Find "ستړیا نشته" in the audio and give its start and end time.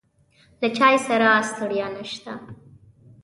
1.49-2.31